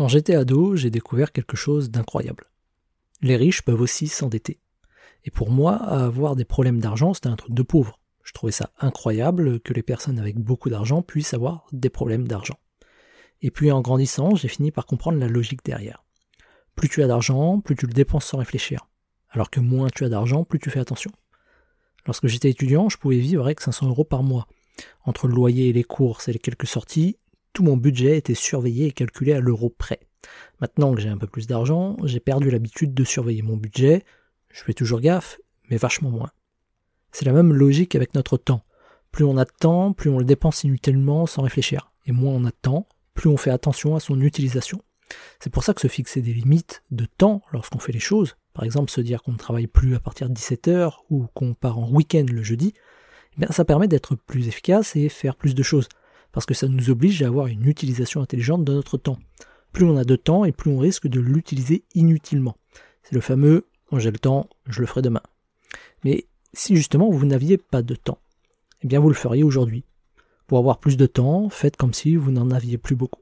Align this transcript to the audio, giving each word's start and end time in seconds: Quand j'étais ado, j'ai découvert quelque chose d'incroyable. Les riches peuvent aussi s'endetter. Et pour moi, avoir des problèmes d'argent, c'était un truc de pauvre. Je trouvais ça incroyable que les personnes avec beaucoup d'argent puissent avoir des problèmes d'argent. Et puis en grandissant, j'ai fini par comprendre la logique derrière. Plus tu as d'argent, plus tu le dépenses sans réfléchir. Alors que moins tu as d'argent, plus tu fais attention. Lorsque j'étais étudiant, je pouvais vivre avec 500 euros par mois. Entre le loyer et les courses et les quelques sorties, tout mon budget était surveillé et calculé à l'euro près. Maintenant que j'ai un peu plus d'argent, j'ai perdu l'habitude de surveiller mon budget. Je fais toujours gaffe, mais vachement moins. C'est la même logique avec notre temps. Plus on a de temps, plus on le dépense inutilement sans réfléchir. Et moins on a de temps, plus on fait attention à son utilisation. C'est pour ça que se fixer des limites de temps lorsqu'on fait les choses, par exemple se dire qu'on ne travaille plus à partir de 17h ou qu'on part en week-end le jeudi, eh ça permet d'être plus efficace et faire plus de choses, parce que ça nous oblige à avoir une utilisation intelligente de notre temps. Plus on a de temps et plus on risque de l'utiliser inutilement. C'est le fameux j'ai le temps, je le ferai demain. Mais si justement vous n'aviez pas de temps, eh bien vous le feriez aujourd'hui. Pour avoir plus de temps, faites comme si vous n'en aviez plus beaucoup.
Quand 0.00 0.08
j'étais 0.08 0.34
ado, 0.34 0.76
j'ai 0.76 0.88
découvert 0.88 1.30
quelque 1.30 1.58
chose 1.58 1.90
d'incroyable. 1.90 2.46
Les 3.20 3.36
riches 3.36 3.60
peuvent 3.60 3.82
aussi 3.82 4.08
s'endetter. 4.08 4.58
Et 5.24 5.30
pour 5.30 5.50
moi, 5.50 5.74
avoir 5.74 6.36
des 6.36 6.46
problèmes 6.46 6.80
d'argent, 6.80 7.12
c'était 7.12 7.28
un 7.28 7.36
truc 7.36 7.52
de 7.52 7.62
pauvre. 7.62 8.00
Je 8.22 8.32
trouvais 8.32 8.50
ça 8.50 8.70
incroyable 8.78 9.60
que 9.60 9.74
les 9.74 9.82
personnes 9.82 10.18
avec 10.18 10.38
beaucoup 10.38 10.70
d'argent 10.70 11.02
puissent 11.02 11.34
avoir 11.34 11.66
des 11.72 11.90
problèmes 11.90 12.26
d'argent. 12.26 12.58
Et 13.42 13.50
puis 13.50 13.70
en 13.70 13.82
grandissant, 13.82 14.36
j'ai 14.36 14.48
fini 14.48 14.70
par 14.70 14.86
comprendre 14.86 15.18
la 15.18 15.28
logique 15.28 15.66
derrière. 15.66 16.02
Plus 16.76 16.88
tu 16.88 17.02
as 17.02 17.06
d'argent, 17.06 17.60
plus 17.60 17.76
tu 17.76 17.86
le 17.86 17.92
dépenses 17.92 18.24
sans 18.24 18.38
réfléchir. 18.38 18.88
Alors 19.28 19.50
que 19.50 19.60
moins 19.60 19.88
tu 19.94 20.06
as 20.06 20.08
d'argent, 20.08 20.44
plus 20.44 20.60
tu 20.60 20.70
fais 20.70 20.80
attention. 20.80 21.10
Lorsque 22.06 22.26
j'étais 22.26 22.48
étudiant, 22.48 22.88
je 22.88 22.96
pouvais 22.96 23.18
vivre 23.18 23.44
avec 23.44 23.60
500 23.60 23.88
euros 23.88 24.04
par 24.04 24.22
mois. 24.22 24.48
Entre 25.04 25.28
le 25.28 25.34
loyer 25.34 25.68
et 25.68 25.74
les 25.74 25.84
courses 25.84 26.26
et 26.28 26.32
les 26.32 26.38
quelques 26.38 26.66
sorties, 26.66 27.18
tout 27.52 27.62
mon 27.62 27.76
budget 27.76 28.16
était 28.16 28.34
surveillé 28.34 28.86
et 28.86 28.92
calculé 28.92 29.32
à 29.32 29.40
l'euro 29.40 29.70
près. 29.70 30.00
Maintenant 30.60 30.94
que 30.94 31.00
j'ai 31.00 31.08
un 31.08 31.16
peu 31.16 31.26
plus 31.26 31.46
d'argent, 31.46 31.96
j'ai 32.04 32.20
perdu 32.20 32.50
l'habitude 32.50 32.94
de 32.94 33.04
surveiller 33.04 33.42
mon 33.42 33.56
budget. 33.56 34.04
Je 34.50 34.62
fais 34.62 34.74
toujours 34.74 35.00
gaffe, 35.00 35.40
mais 35.70 35.76
vachement 35.76 36.10
moins. 36.10 36.30
C'est 37.12 37.24
la 37.24 37.32
même 37.32 37.52
logique 37.52 37.94
avec 37.94 38.14
notre 38.14 38.36
temps. 38.36 38.64
Plus 39.10 39.24
on 39.24 39.36
a 39.36 39.44
de 39.44 39.52
temps, 39.58 39.92
plus 39.92 40.10
on 40.10 40.18
le 40.18 40.24
dépense 40.24 40.64
inutilement 40.64 41.26
sans 41.26 41.42
réfléchir. 41.42 41.92
Et 42.06 42.12
moins 42.12 42.32
on 42.32 42.44
a 42.44 42.50
de 42.50 42.56
temps, 42.62 42.86
plus 43.14 43.28
on 43.28 43.36
fait 43.36 43.50
attention 43.50 43.96
à 43.96 44.00
son 44.00 44.20
utilisation. 44.20 44.82
C'est 45.40 45.50
pour 45.50 45.64
ça 45.64 45.74
que 45.74 45.80
se 45.80 45.88
fixer 45.88 46.22
des 46.22 46.32
limites 46.32 46.82
de 46.90 47.04
temps 47.04 47.42
lorsqu'on 47.52 47.80
fait 47.80 47.92
les 47.92 47.98
choses, 47.98 48.36
par 48.52 48.64
exemple 48.64 48.90
se 48.90 49.00
dire 49.00 49.22
qu'on 49.22 49.32
ne 49.32 49.38
travaille 49.38 49.66
plus 49.66 49.96
à 49.96 50.00
partir 50.00 50.28
de 50.28 50.34
17h 50.34 50.92
ou 51.10 51.26
qu'on 51.34 51.54
part 51.54 51.78
en 51.78 51.90
week-end 51.90 52.26
le 52.30 52.42
jeudi, 52.42 52.74
eh 53.40 53.52
ça 53.52 53.64
permet 53.64 53.88
d'être 53.88 54.14
plus 54.14 54.48
efficace 54.48 54.94
et 54.96 55.08
faire 55.08 55.36
plus 55.36 55.54
de 55.54 55.62
choses, 55.62 55.88
parce 56.32 56.46
que 56.46 56.54
ça 56.54 56.68
nous 56.68 56.90
oblige 56.90 57.22
à 57.22 57.26
avoir 57.26 57.46
une 57.46 57.66
utilisation 57.66 58.20
intelligente 58.20 58.64
de 58.64 58.72
notre 58.72 58.98
temps. 58.98 59.18
Plus 59.72 59.84
on 59.84 59.96
a 59.96 60.04
de 60.04 60.16
temps 60.16 60.44
et 60.44 60.52
plus 60.52 60.70
on 60.70 60.78
risque 60.78 61.06
de 61.06 61.20
l'utiliser 61.20 61.84
inutilement. 61.94 62.56
C'est 63.02 63.14
le 63.14 63.20
fameux 63.20 63.66
j'ai 63.98 64.10
le 64.10 64.18
temps, 64.18 64.48
je 64.66 64.80
le 64.80 64.86
ferai 64.86 65.02
demain. 65.02 65.22
Mais 66.04 66.26
si 66.52 66.76
justement 66.76 67.10
vous 67.10 67.26
n'aviez 67.26 67.58
pas 67.58 67.82
de 67.82 67.94
temps, 67.94 68.18
eh 68.82 68.86
bien 68.86 69.00
vous 69.00 69.08
le 69.08 69.14
feriez 69.14 69.42
aujourd'hui. 69.42 69.84
Pour 70.46 70.58
avoir 70.58 70.78
plus 70.78 70.96
de 70.96 71.06
temps, 71.06 71.48
faites 71.48 71.76
comme 71.76 71.94
si 71.94 72.16
vous 72.16 72.30
n'en 72.30 72.50
aviez 72.50 72.78
plus 72.78 72.96
beaucoup. 72.96 73.18